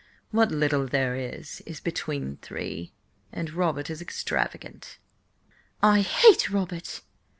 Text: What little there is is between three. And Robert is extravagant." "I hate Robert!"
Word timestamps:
What 0.31 0.49
little 0.51 0.87
there 0.87 1.15
is 1.15 1.61
is 1.67 1.79
between 1.79 2.37
three. 2.37 2.91
And 3.31 3.51
Robert 3.53 3.87
is 3.87 4.01
extravagant." 4.01 4.97
"I 5.83 6.01
hate 6.01 6.49
Robert!" 6.49 7.01